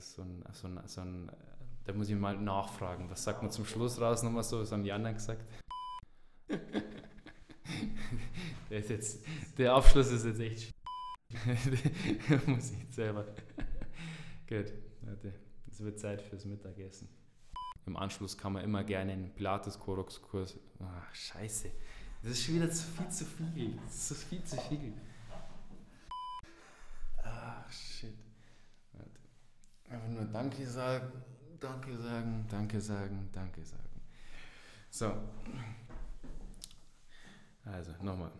ist 0.00 0.14
so 0.14 0.22
ein, 0.22 0.42
so 0.52 0.66
ein, 0.66 0.80
so 0.86 1.00
ein, 1.02 1.30
da 1.84 1.92
muss 1.92 2.08
ich 2.08 2.16
mal 2.16 2.36
nachfragen. 2.36 3.10
Was 3.10 3.22
sagt 3.22 3.42
man 3.42 3.50
zum 3.50 3.66
Schluss 3.66 4.00
raus 4.00 4.22
nochmal 4.22 4.42
so? 4.42 4.58
Das 4.60 4.72
haben 4.72 4.82
die 4.82 4.92
anderen 4.92 5.16
gesagt. 5.16 5.44
der, 8.70 8.78
ist 8.78 8.90
jetzt, 8.90 9.22
der 9.58 9.74
Abschluss 9.74 10.10
ist 10.10 10.24
jetzt 10.24 10.40
echt. 10.40 10.72
muss 12.46 12.72
ich 12.72 12.94
selber. 12.94 13.24
Gut, 14.48 14.72
Leute, 15.02 15.34
es 15.70 15.80
wird 15.80 16.00
Zeit 16.00 16.22
fürs 16.22 16.44
Mittagessen. 16.44 17.08
Im 17.86 17.96
Anschluss 17.96 18.36
kann 18.36 18.54
man 18.54 18.64
immer 18.64 18.82
gerne 18.84 19.12
einen 19.12 19.32
Pilates-Korox-Kurs. 19.34 20.58
Ach, 20.80 21.14
scheiße. 21.14 21.70
Das 22.22 22.32
ist 22.32 22.44
schon 22.44 22.56
wieder 22.56 22.70
zu 22.70 22.84
viel 22.84 23.08
zu 23.08 23.24
viel. 23.24 23.78
Das 23.84 24.10
ist 24.10 24.24
viel 24.24 24.44
zu 24.44 24.56
viel. 24.56 24.92
Ach, 27.22 27.70
shit. 27.70 28.29
Nur 30.20 30.28
Danke 30.28 30.66
sagen, 30.66 31.12
Danke 31.58 31.96
sagen, 31.96 32.44
Danke 32.50 32.78
sagen, 32.78 33.30
Danke 33.32 33.64
sagen. 33.64 34.00
So. 34.90 35.14
Also, 37.64 37.92
nochmal. 38.02 38.30